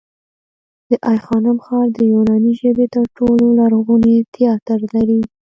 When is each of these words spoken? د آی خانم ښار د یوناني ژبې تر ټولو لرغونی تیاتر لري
د 0.89 0.91
آی 1.11 1.17
خانم 1.25 1.57
ښار 1.65 1.87
د 1.93 1.99
یوناني 2.13 2.53
ژبې 2.61 2.85
تر 2.95 3.05
ټولو 3.17 3.45
لرغونی 3.59 4.15
تیاتر 4.35 4.79
لري 4.95 5.21